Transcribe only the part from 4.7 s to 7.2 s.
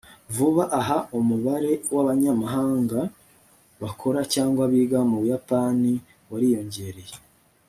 biga mu Buyapani wariyongereye